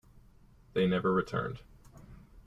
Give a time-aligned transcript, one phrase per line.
[0.73, 1.59] They never returned.